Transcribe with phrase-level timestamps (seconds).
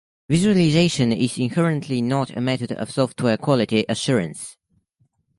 [0.29, 4.57] Visualization is inherently not a method for software quality assurance.